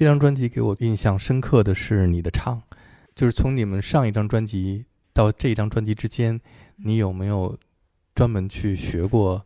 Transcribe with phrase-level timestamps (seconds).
[0.00, 2.62] 这张专辑给我印象深刻的是你的唱，
[3.14, 6.40] 就是从你们上一张专辑到这张专辑之间，
[6.76, 7.58] 你有没有
[8.14, 9.44] 专门去学过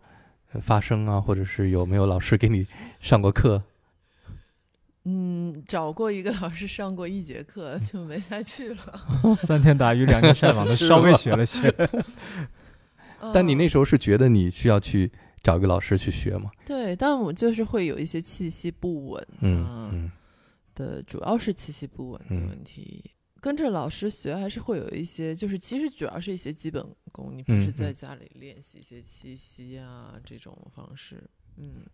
[0.60, 2.68] 发声啊，或者是有没有老师给你
[3.00, 3.64] 上过课？
[5.06, 9.34] 嗯，找过一个老师上过一节课， 就没再去了。
[9.34, 11.74] 三天打鱼两天晒网的，稍微学了学。
[13.34, 15.10] 但你那时候是觉得你需要去
[15.42, 16.52] 找一个老师去学吗？
[16.64, 20.12] 对，但我就是会有一些气息不稳，嗯嗯
[20.74, 23.10] 的，主要是气息不稳的问题。
[23.40, 31.22] 跟着老师学还是会有一些，就是其实主要是一些基本功，你平时在家里练习一些气息啊这种方式，
[31.56, 31.84] 嗯。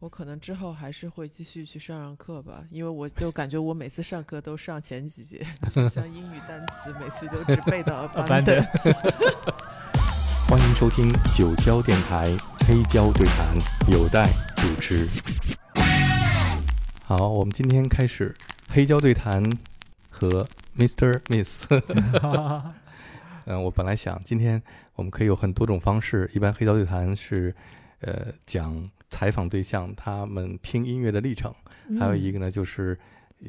[0.00, 8.62] 我可能之后还是会继续去上上课吧，因为我就感觉我每次上课都上前几节，就像英语单词，每次都只背到 班的。
[10.46, 12.26] 欢迎收听九霄电台
[12.68, 13.56] 黑胶对谈，
[13.90, 15.08] 有待主持。
[17.06, 18.34] 好，我们今天开始
[18.70, 19.58] 黑胶对谈
[20.08, 21.20] 和 Mr.
[21.26, 21.66] Miss。
[23.44, 24.62] 嗯，我本来想今天
[24.94, 27.54] 我们可以有很多种方式，一般黑胶对谈是
[28.00, 28.90] 呃讲。
[29.10, 31.54] 采访对象，他们听音乐的历程，
[32.00, 32.98] 还有一个呢，就是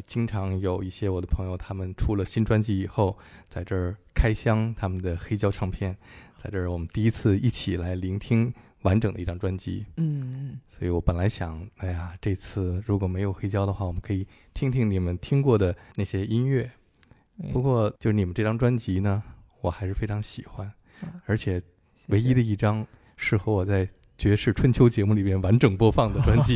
[0.05, 3.17] 经常有一些我的朋友，他们出了新专辑以后，
[3.49, 5.97] 在这儿开箱他们的黑胶唱片，
[6.37, 8.53] 在这儿我们第一次一起来聆听
[8.85, 9.85] 完整的一张专辑。
[9.97, 16.71] 嗯，所以我本来想，哎呀，这次如果没有黑胶的话，我们可以听听你们听过的那些音乐。
[17.51, 19.21] 不过，就是你们这张专辑呢，
[19.59, 20.71] 我还是非常喜欢，
[21.25, 21.61] 而且
[22.07, 23.89] 唯一的一张适合我在。
[24.17, 26.55] 爵士春秋节目里边完整播放的专辑，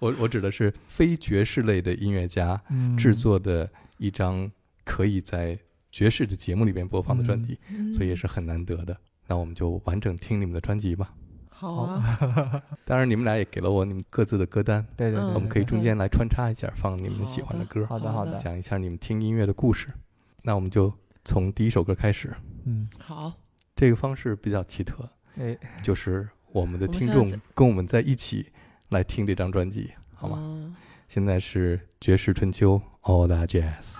[0.00, 2.62] 我我指的是非爵士类的音乐家
[2.98, 4.52] 制作的一张
[4.84, 5.58] 可以在
[5.90, 7.58] 爵士的节目里边播放的专辑，
[7.94, 8.94] 所以也是很难得的。
[9.32, 11.14] 那我们就完整听你们的专辑吧。
[11.48, 17.86] 好啊， 当然你们俩也给了我你们各自的歌单，对对，我们可以中间来穿插一下，放你们喜欢的歌。
[17.86, 19.88] 好的好的，讲一下你们听音乐的故事。
[20.42, 20.92] 那我们就
[21.24, 22.36] 从第一首歌开始。
[22.66, 23.32] 嗯，好，
[23.74, 25.08] 这个方式比较奇特。
[25.38, 28.52] 哎，就是我们的听众跟我们在一起
[28.90, 30.76] 来听这张专辑，好吗？
[31.08, 33.96] 现在是爵士春秋，All That Jazz。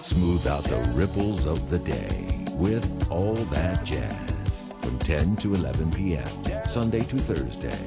[0.00, 5.90] Smooth out the ripples of the day with All That Jazz from 10 to 11
[5.90, 6.26] p.m.
[6.64, 7.78] Sunday to Thursday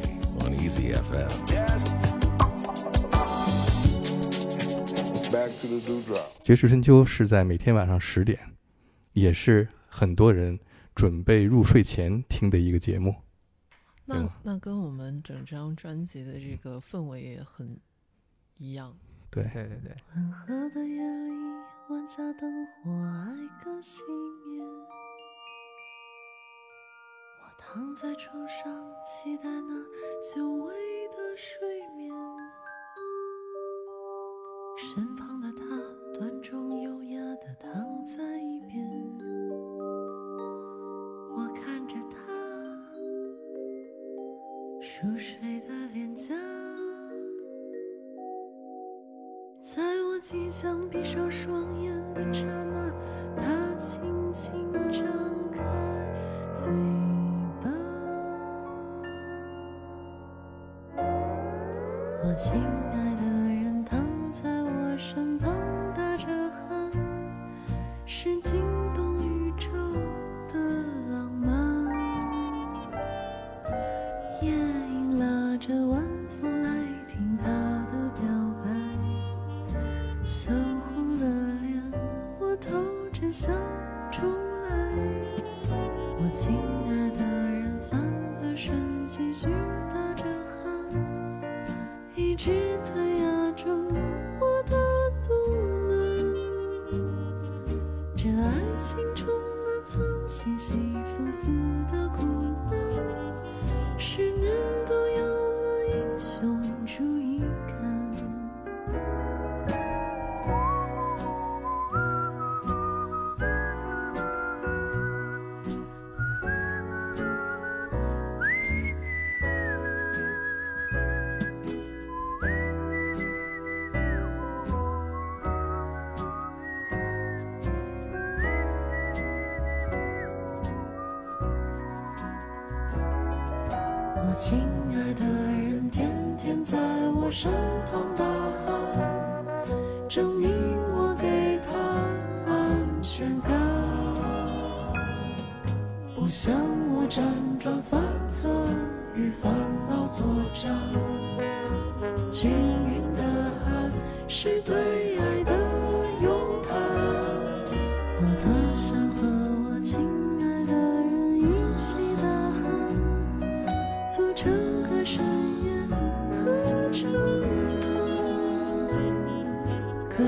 [0.42, 1.30] on Easy FM.
[5.32, 6.30] Back to the dewdrop。
[6.44, 8.40] 爵士春秋是在每天晚上十点，
[9.14, 10.60] 也是很多人。
[10.96, 13.14] 准备入睡前听的一个节目，
[14.06, 17.80] 那那跟我们整张专辑的这个氛围也很
[18.58, 18.98] 一样。
[19.30, 19.96] 对对对对。
[21.90, 24.02] 万家灯火爱个熄
[24.46, 24.62] 灭。
[27.40, 29.74] 我躺在床上，期待那
[30.22, 30.74] 久违
[31.08, 31.66] 的睡
[31.96, 32.14] 眠。
[34.76, 35.37] 身旁
[62.24, 63.22] 我亲爱的
[63.54, 64.00] 人躺
[64.32, 65.57] 在我身旁，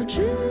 [0.10, 0.49] 知。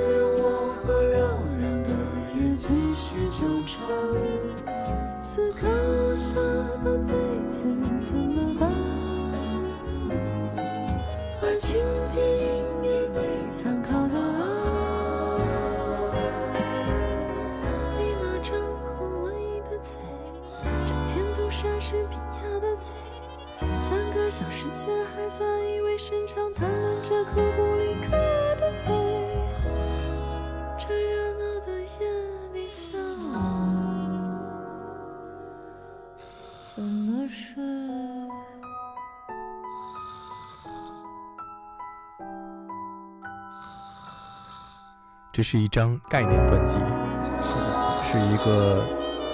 [45.39, 48.85] 这是一张概念专辑，是的，是一个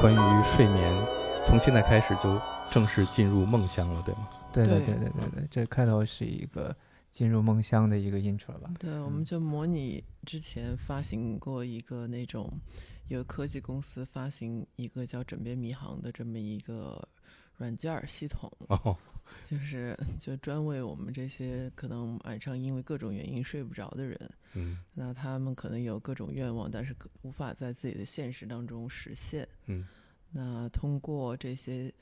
[0.03, 1.07] 关于睡眠，
[1.47, 2.39] 从现在开始就
[2.71, 4.29] 正式进入梦乡了，对吗？
[4.53, 6.77] 对对对对对对对，这开头是一个
[7.11, 8.71] 进入梦乡的一个 intro 吧？
[8.79, 12.53] 对，我们就模拟之前发行过一个那种，
[13.09, 17.03] 有科技公司发行一个叫“枕边迷航”的这么一个
[17.57, 18.95] 软件儿系统，哦，
[19.45, 29.49] 就是就专为我们这些可能晚上因为各种原因睡不着的人，嗯那他们可能有各种愿望，但是可无法在自己的现实当中实现。
[29.67, 29.87] 嗯
[30.37, 31.93] 那通过这些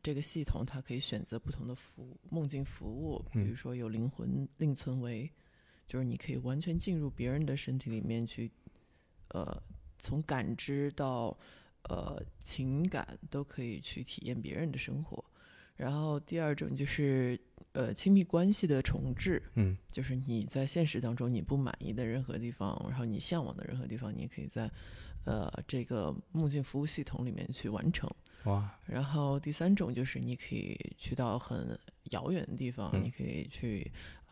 [0.00, 5.28] 这个系统，它可以选择不同的服务梦境服务，比如嗯说有灵魂另存为，
[5.88, 8.48] 就是你可以完全进入别人的身体里面去，
[9.30, 9.60] 呃，
[9.98, 11.36] 从感知到
[11.88, 15.24] 呃情感都可以去体验别人的生活。
[15.80, 17.40] 然后第二种就是
[17.72, 19.74] 呃亲密关系的重置，嗯。
[19.90, 24.70] 就是你在现实当中你不满意的任何地方，然后你向往的任何地方，你也可以在
[25.24, 28.10] 呃这个梦境服务系统里面去完成。
[28.44, 31.78] 哇，然后第三种就是你可以去到很
[32.10, 33.90] 遥远的地方，嗯你可以去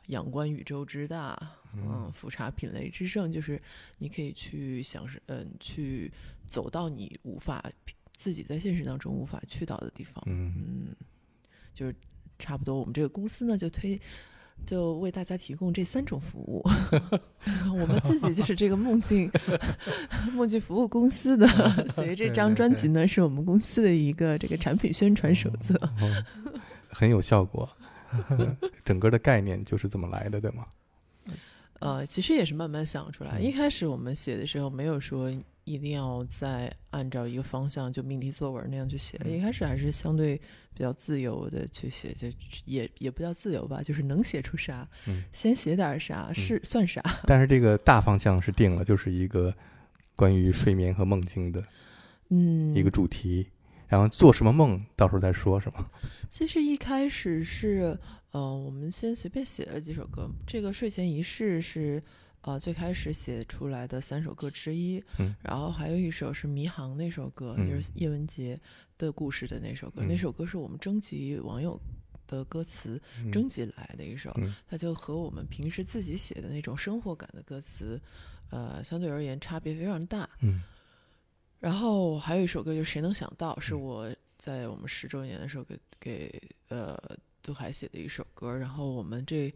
[0.09, 1.37] 仰观宇宙之大，
[1.75, 3.61] 嗯，俯察品类之盛，就是
[3.99, 6.11] 你可以去享受，嗯，去
[6.47, 7.63] 走到你无法
[8.17, 10.53] 自己在现实当中无法去到的地方，嗯。
[10.57, 10.97] 嗯，
[11.79, 11.95] 就是
[12.39, 12.77] 差不多。
[12.79, 14.01] 我们这个公司呢，就推
[14.67, 16.65] 就为大家提供这三种服务。
[17.79, 19.31] 我们自己就是这个梦境
[20.35, 21.47] 梦境服务公司的，
[21.91, 25.75] 所以这张对对对专辑呢，是我们公司的一个这个产品宣传手册。
[26.01, 26.25] 哦
[26.91, 27.69] 很有效果。
[28.31, 30.67] 嗯整个的概念就是这么来的，对吗？
[31.81, 33.39] 呃，其实也是慢慢想出来。
[33.39, 35.31] 嗯一开始我们写的时候，没有说
[35.69, 39.21] 一定要再按照一个方向就命题作文那样去写。
[39.25, 40.37] 嗯一开始还是相对
[40.73, 42.29] 比较自由的去写，就
[42.65, 47.03] 也也不叫自由吧，就是能写出啥，嗯先写点啥是算啥。
[47.27, 49.55] 但是这个大方向是定了，就是一个
[50.17, 51.63] 关于睡眠和梦境的
[52.31, 53.49] 嗯，一个主题。
[53.91, 55.89] 然后做什么梦，到时候再说，是吗？
[56.29, 57.99] 其实一开始是，
[58.33, 60.31] 呃，我们先随便写了几首歌。
[60.47, 62.03] 这个睡前仪式是，
[62.49, 65.05] 呃，最开始写出来的三首歌之一。
[65.19, 68.59] 嗯然后还有一首是《迷航》那首歌，嗯就是叶文洁
[68.97, 70.03] 的故事的那首歌。
[70.03, 71.79] 那嗯首歌是我们征集网友
[72.27, 78.01] 的歌词嗯征集来的一首，嗯它就和我们平时自己写的那种生活感的歌词，
[78.49, 80.27] 呃，相对而言差别非常大。
[80.41, 80.63] 嗯
[81.61, 86.97] 然后还有一首歌就是《谁能想到》，是嗯我在我们十周年的时候给给呃
[87.43, 88.57] 杜海写的一首歌。
[88.57, 89.53] 然后我们这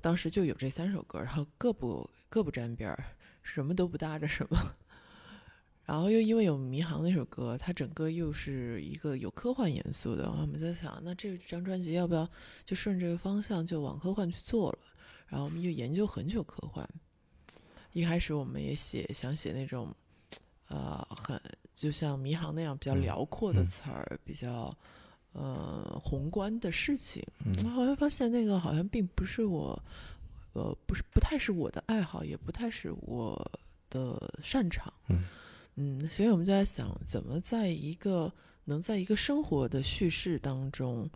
[0.00, 3.04] 当时就有这三首歌，然后各不各不沾边儿，
[3.42, 4.58] 什么都不搭着什么。
[5.84, 12.28] 然后又因为有《迷航》那首歌，它整个又是一个有科幻元素的，我们在想，那这张专辑要不要
[12.64, 14.78] 就顺这个方向就往科幻去做了？
[15.26, 16.86] 然后我们又研究很久科幻。
[17.94, 19.94] 一开始我们也写想写那种，
[20.68, 21.40] 呃，很
[21.74, 24.76] 就像迷航那样比较嗯辽阔的嗯词儿，比较
[25.32, 27.22] 呃宏观的事情。
[27.44, 29.80] 嗯后来发现那个好像并不是我，
[30.52, 33.50] 呃，不是不太是我的爱好，也不太是我
[33.90, 34.92] 的擅长。
[35.08, 35.24] 嗯
[35.76, 38.32] 嗯，所以我们就在想，怎么在一个
[38.64, 41.08] 能在一个生活的叙事当中，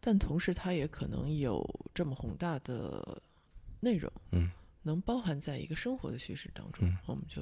[0.00, 1.64] 但同时它也可能有
[1.94, 3.22] 这么宏大的
[3.78, 4.50] 内容，嗯，
[4.82, 7.40] 能包含在一个生活的叙事当中，嗯我们就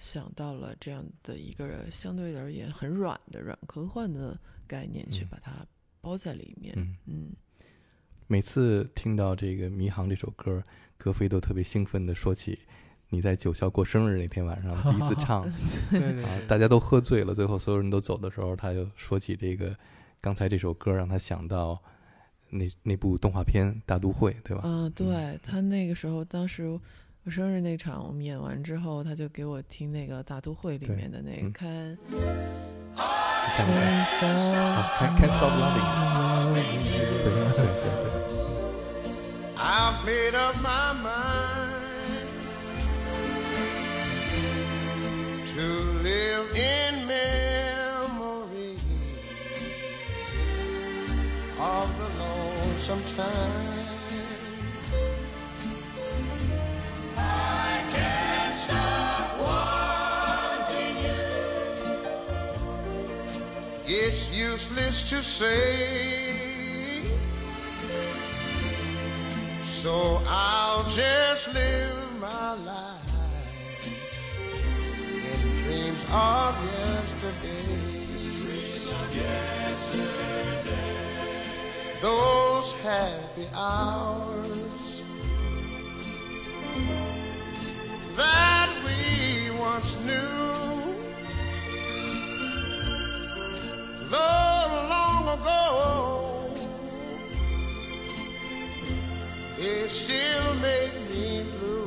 [0.00, 5.64] 想到了这样的一个相对而言很软的软科幻的概念，去嗯把它
[6.00, 6.74] 包在里面。
[6.76, 6.96] 嗯。
[7.06, 7.32] 嗯
[8.26, 10.62] 每次听到这个《迷航》这首歌，
[10.96, 12.58] 格飞都特别兴奋地说起
[13.08, 15.42] 你在九霄过生日那天晚上第一次唱
[15.90, 19.76] 对对啊，对大家都喝醉了，最后所有人都走的时候，他就说起这个
[20.20, 21.82] 刚才这首歌，让他想到
[22.50, 24.62] 那那部动画片《大都会》，对吧？
[24.62, 26.78] 啊，对他那个时候，当时
[27.22, 31.98] 我生日那场我们演完之后，他就给我听那个大都会里面的那个嗯看。
[32.02, 32.16] 你
[33.56, 33.74] 看一
[34.50, 35.84] 下，啊，Can't Can't Stop Loving，
[36.54, 36.62] 对
[37.22, 37.84] 对对对。
[39.56, 42.08] I've made up my mind
[45.54, 45.66] to
[46.02, 48.78] live in memory
[51.58, 53.89] of the lonesome time.
[64.60, 67.02] Useless to say.
[69.64, 73.86] So I'll just live my life
[75.66, 77.70] in dreams of yesterday.
[82.02, 85.02] Those happy hours
[88.16, 90.59] that we once knew.
[95.20, 96.50] Long ago,
[99.58, 101.86] it still make me blue.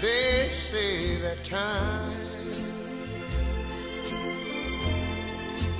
[0.00, 2.12] They say that time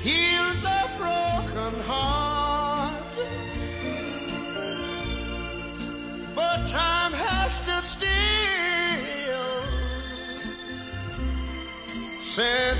[0.03, 2.95] heals a broken heart,
[6.35, 8.27] but time has stood still
[12.37, 12.76] since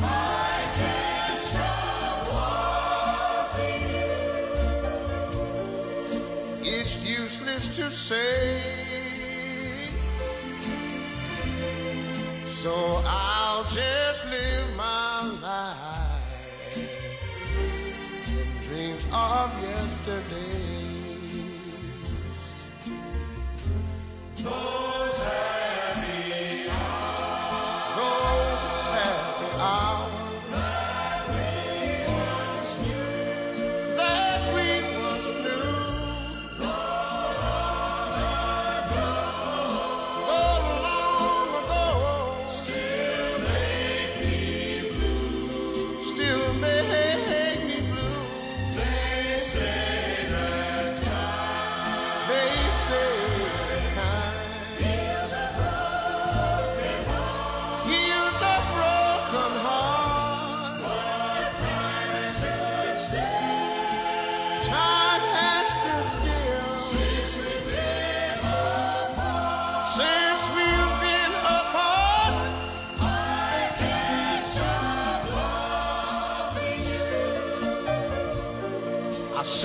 [0.02, 2.28] I can't stop
[3.54, 4.12] wanting you.
[6.76, 8.60] It's useless to say.
[12.46, 12.72] So
[13.06, 13.23] I'll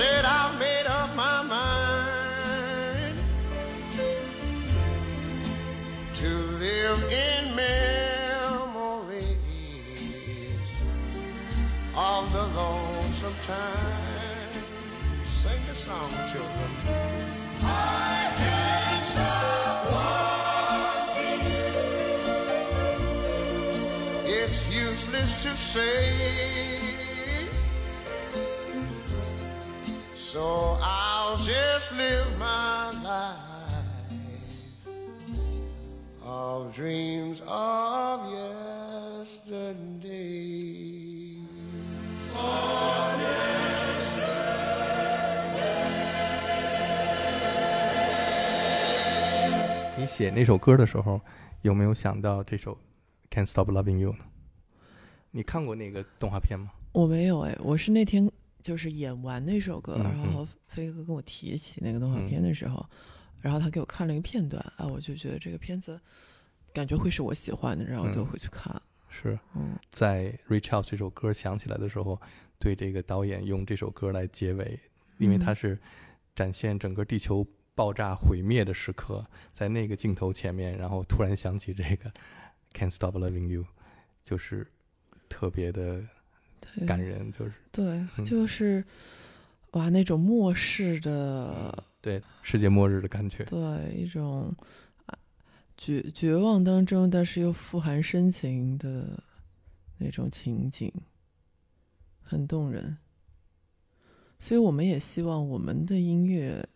[0.00, 3.16] said I made up my mind
[6.14, 6.28] to
[6.64, 9.36] live in memories
[11.94, 14.64] of the lonesome time.
[15.26, 16.70] Sing the song, children.
[17.62, 19.80] I can't stop
[21.12, 21.68] wanting you.
[24.38, 26.99] It's useless to say.
[30.32, 33.34] So I'll just live my life
[36.24, 39.48] of dreams of yesterday.
[49.96, 51.20] 你写那首歌的时候，
[51.62, 52.78] 有没有想到这首
[53.34, 54.24] 《Can't Stop Loving You》呢？
[55.32, 56.70] 你看过那个动画片吗？
[56.92, 58.30] 我没有哎，我是那天
[58.62, 62.84] 就是演完那首歌，嗯然后飞哥跟我提起那个动画片的时候，
[63.42, 66.00] 然后他给我看了一个片段啊，我就觉得这个片子
[66.72, 68.26] 感觉会是我喜欢的，然后就嗯。
[68.26, 68.80] 回去看。
[69.08, 69.76] 是嗯。
[69.90, 72.20] 在《Reach Out》这首歌响起来的时候，
[72.58, 74.78] 对这个导演用这首歌来结尾，
[75.18, 75.78] 因为它嗯是
[76.34, 82.10] 展现整个地球爆炸毁灭的时刻，在那个镜头前面，然后突然想起这个
[82.72, 83.62] 《Can't Stop Loving You》，
[84.22, 84.66] 就是
[85.28, 86.06] 特别的对
[86.86, 87.84] 感人，就是对，
[88.16, 88.84] 嗯就是
[89.72, 93.44] 哇，那种末世的对，世界末日的感觉。
[93.44, 94.54] 对，一种
[95.06, 95.16] 啊
[95.76, 99.22] 绝绝望当中，但是又富含深情的
[99.98, 100.92] 那种情景，
[102.22, 102.96] 很动人。
[104.38, 106.66] 所以我们也希望我们的音乐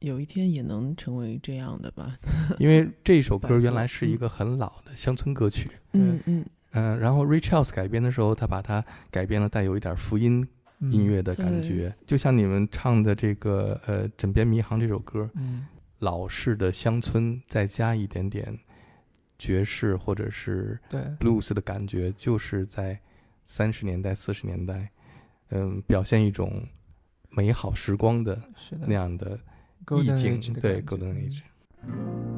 [0.00, 2.18] 有一天也能成为这样的吧。
[2.58, 10.46] 因为这首歌 原来是一个很老的乡村歌曲，嗯嗯，嗯、然后 Ray Charles 改编的时候，他把它改编了带有一点福音
[10.80, 15.66] 嗯音乐的感觉，就像你们唱的这个呃《枕边迷航》这首歌，嗯
[16.00, 18.58] 老式的乡村，再加一点点
[19.38, 22.98] 爵士或者是对 blues 的感觉，就是在
[23.44, 24.90] 三十年代、四十年代，
[25.50, 26.66] 嗯，表现一种
[27.30, 29.38] 美好时光的是的那样的
[30.00, 32.31] 意境对感觉 Golden 嗯 Age。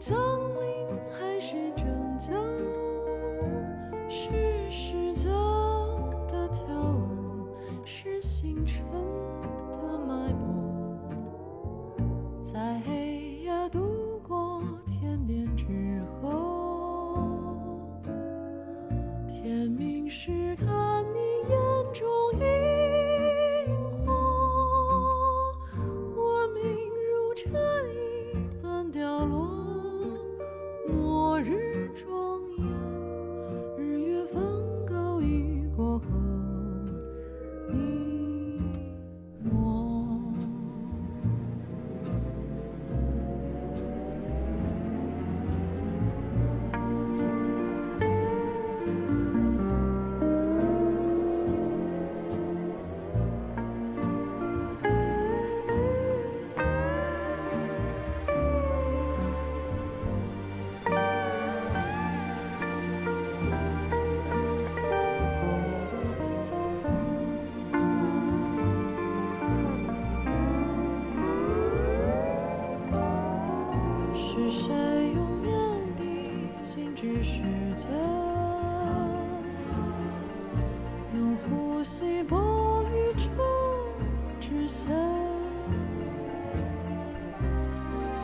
[0.00, 1.84] 丛林还是拯
[2.18, 2.32] 救，
[4.08, 5.28] 是时间
[6.28, 8.64] 的条纹，是心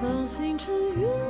[0.04, 1.23] 当星辰陨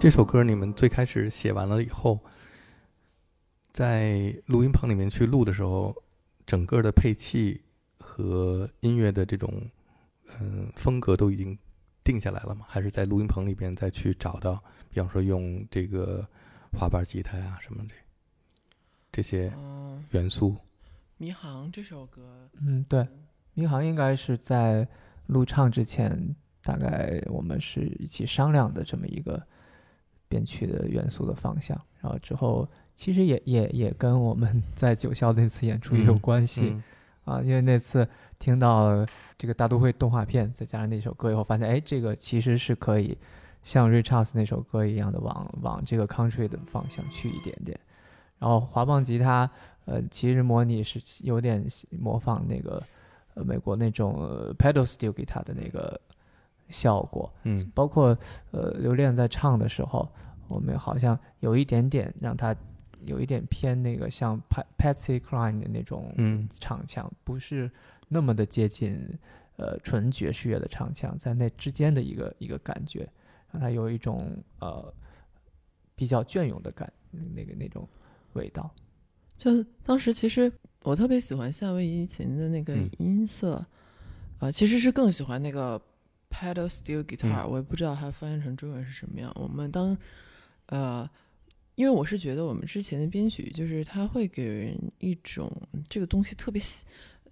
[0.00, 2.18] 这首歌你们最开始写完了以后，
[3.70, 5.94] 在录音棚里面去录的时候，
[6.46, 7.60] 整个的配器
[7.98, 9.70] 和音乐的这种
[10.40, 11.58] 嗯风格都已经
[12.02, 12.64] 定下来了吗？
[12.66, 16.26] 还是在录音棚里边再去找到，比方说用这个
[16.72, 17.94] 滑板吉他呀什么这
[19.12, 20.56] 这些嗯，元素？
[21.18, 23.06] 迷航这首歌，嗯，对，
[23.52, 24.88] 迷航应该是在
[25.26, 29.46] 录唱之前，大概我们是一起商量的这么一个
[30.30, 36.82] 编曲的元素的方向，然后之后其实也也也跟我们 在九霄那次演出也有嗯关系、嗯
[37.24, 43.18] 啊，因为那次听到这个大都会动画片，再加上那首歌以后，发现哎，这个其实是可以
[43.62, 47.78] 像 Ray Charles 那首歌一样的往往这个 country 的方向去一点点。
[48.38, 49.50] 然后滑棒吉他，
[49.84, 52.82] 呃，其实模拟是有点模仿那个
[53.34, 56.00] 呃美国那种、呃 pedal steel guitar 的那个
[56.70, 57.70] 效果，嗯。
[57.74, 58.16] 包括
[58.50, 60.08] 呃刘恋在唱的时候，
[60.48, 62.54] 我们好像有一点点让他
[63.04, 66.48] 有一点偏那个像 Pat Patsy Cline 的那种嗯。
[66.50, 67.70] 唱腔，不是
[68.08, 68.98] 那么的接近
[69.56, 73.08] 呃纯爵士乐的唱腔，在那之间的一个一个感觉，
[73.52, 74.92] 让他有一种呃
[75.94, 76.92] 比较隽永的感
[77.34, 77.88] 那个那种
[78.34, 78.70] 味道。
[79.38, 80.52] 就当时其实
[80.82, 82.90] 我特别喜欢夏威夷琴的那个嗯。
[82.98, 83.64] 音色，
[84.38, 85.80] 啊、其实是更喜欢那个
[86.30, 89.30] pedal steel guitar，、嗯我也不知道它翻译成中文是什么样。
[89.34, 89.96] 我们当
[90.66, 91.08] 呃，
[91.74, 95.50] 因为我是觉得我们之前的编曲就是它会给人一种
[95.88, 96.62] 这个东西特别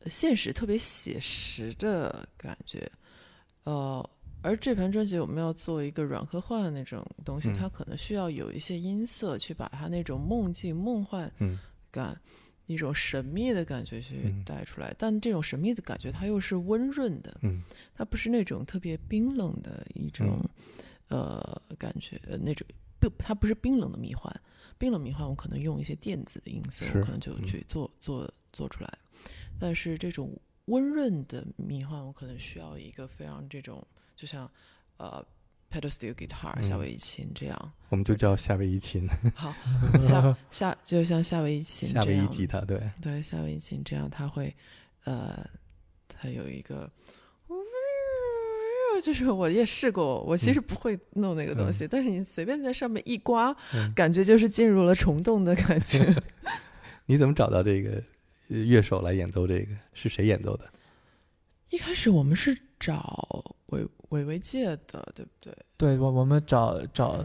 [0.07, 2.91] 现实、特别写实的感觉，
[3.65, 4.11] 呃。
[4.41, 11.59] 而这盘专辑我们要做一个软科幻的那种东西，嗯它可能需要有一些音色去把它那种梦境、梦幻嗯
[11.91, 12.19] 感，
[12.69, 14.95] 一种神秘的感觉去嗯带出来。
[14.97, 17.61] 但这种神秘的感觉，它又是温润的，嗯
[17.95, 20.39] 它不是那种特别冰冷的一种、
[21.09, 22.65] 呃感觉，呃那种
[23.01, 24.33] 不，它不是冰冷的迷幻。
[24.79, 28.99] 冰冷迷幻，我可能用一些电子的音色，我可能就嗯去做、做做出来。
[29.59, 34.49] 但是这种温润的迷幻，我可能需要一个非常这种，就像
[34.99, 35.25] 呃
[35.71, 37.73] pedal steel guitar 夏嗯威夷琴这样。
[37.89, 39.55] 我们就叫夏威夷琴，好，
[40.01, 44.55] 夏 夏就像夏威夷琴夏威夷这样，吉他，对，对夏威夷琴这样，它会
[45.05, 45.49] 呃，
[46.09, 46.91] 它有一个。
[49.01, 56.13] 就是我也试过，我其实不会弄那个东西，但是你随便在上面一刮，嗯感觉就是进入了虫洞的感觉。
[57.07, 58.03] 你怎么找到这个
[58.49, 59.69] 呃乐手来演奏这个？
[59.95, 60.69] 是谁演奏的？
[61.71, 65.53] 一开始我们是找韦韦维介的，对不对？
[65.77, 67.25] 对我我们找找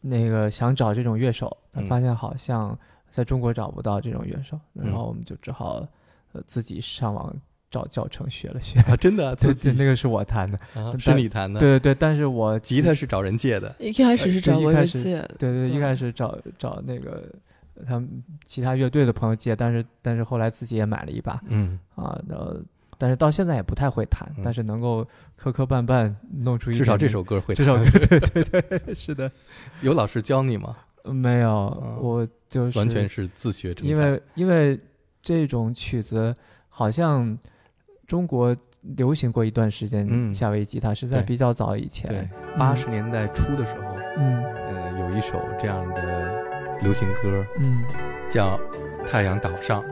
[0.00, 2.76] 那个想找这种乐手，但嗯发现好像
[3.08, 5.86] 在中国找不到这种乐手，嗯然后我们就只好
[6.32, 7.34] 呃自己上网
[7.70, 8.80] 找教程学了学。
[8.80, 13.74] 啊，真的啊， 对自己，那个是我弹的，啊是你弹的？，对对对，但是我吉他是找人借的。
[13.78, 17.30] 一开始是找韦对一开始维介的，对对，对一开始找找那个
[17.86, 22.56] 他们其他乐队的朋友借，但是但是后来自己也买了一把嗯，啊，然后
[22.98, 25.06] 但是到现在也不太会弹，嗯但是能够
[25.36, 27.64] 磕磕绊绊弄出一至少这首歌会弹。
[27.64, 29.30] 这首歌，对 对对，是的，
[29.82, 30.76] 有老师教你吗？
[31.04, 31.50] 没有，
[31.82, 33.92] 嗯我就是完全是自学成才。
[33.94, 34.78] 因为因为
[35.22, 36.34] 这种曲子
[36.68, 37.36] 好像
[38.06, 47.82] 中国流行过一段时间，嗯夏威夷吉他是在比较早以对前，八十年代初的时候，嗯呃，有一首这样的流行歌嗯
[48.28, 48.58] 叫
[49.06, 49.82] 《太阳岛上》。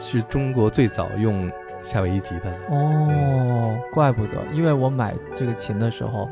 [0.00, 1.50] 是中国最早用
[1.82, 2.56] 夏威夷吉他的。
[2.70, 6.28] 哦，怪不得，因为我买这个琴的时候，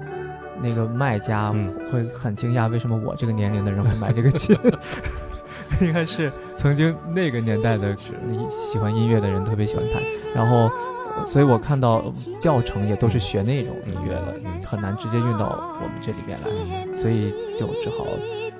[0.60, 1.72] 那个卖家嗯。
[1.92, 4.56] 会很惊讶，为什么我这个年龄的人会买这个琴？
[5.82, 7.94] 应该是曾经那个年代的
[8.26, 10.02] 你喜欢音乐的人特别喜欢弹，
[10.34, 10.70] 然后，
[11.16, 14.34] 呃所以我看到教程也都是学那种音乐的，
[14.66, 18.04] 很难直接运到我们这里边来，所以就只好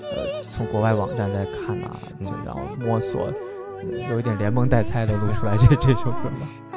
[0.02, 3.32] 呃从国外网站再看啊，就然后摸索，呃
[4.10, 6.67] 有一点连蒙带猜的录出来这这首歌吗。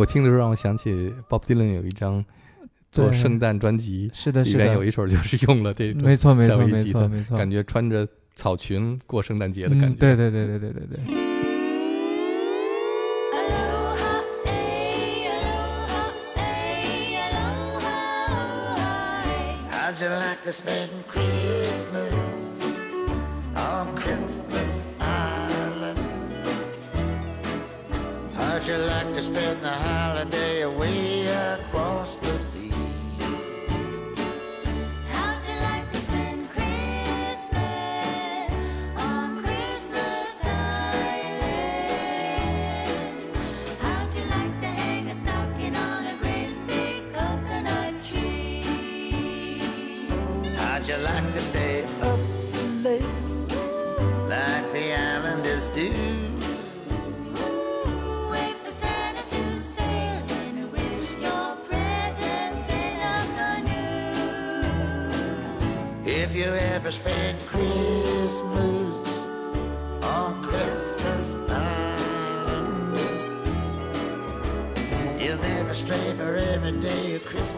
[0.00, 2.24] 我听的时候让我想起 Bob Dylan 有一张
[2.90, 9.96] 做圣诞专辑，是的，是的里面有，一首就是用了这种没错，没错，没错，没错，感觉穿着草裙过圣诞节的感嗯，觉。
[10.00, 11.00] 对对对对对对对。
[13.34, 18.00] Aloha, eh, aloha, eh, aloha,
[19.26, 19.68] eh.
[19.70, 22.14] How'd you like to spend Christmas
[23.54, 24.49] on Christmas
[28.70, 31.26] you like to spend the holiday away?
[31.26, 31.99] Across
[66.90, 68.44] you ever spend Christmas
[70.02, 72.98] on Christmas Island,
[75.20, 77.49] you'll never stray for every day your Christmas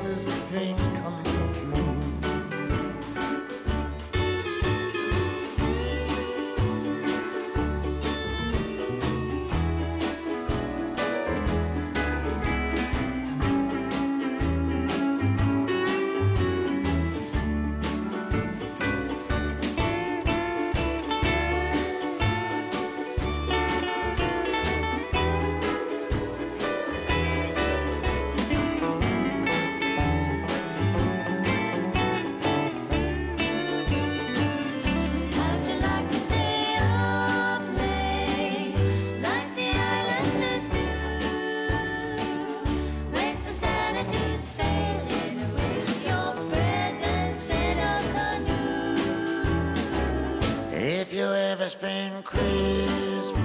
[51.65, 53.37] it's been Christmas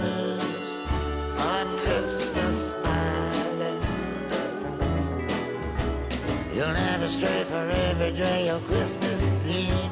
[1.37, 3.85] on Christmas Island.
[6.51, 9.86] You'll never stray for every day your Christmas dream.